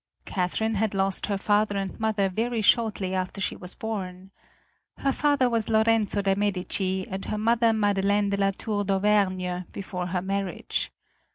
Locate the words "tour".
8.49-8.83